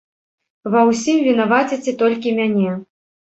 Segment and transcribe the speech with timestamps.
[0.75, 2.73] Вы ўсім вінаваціце толькі мяне.